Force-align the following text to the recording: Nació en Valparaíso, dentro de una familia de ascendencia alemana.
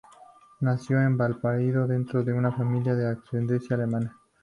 Nació 0.61 0.99
en 0.99 1.15
Valparaíso, 1.15 1.85
dentro 1.85 2.23
de 2.23 2.33
una 2.33 2.51
familia 2.51 2.95
de 2.95 3.07
ascendencia 3.07 3.75
alemana. 3.75 4.17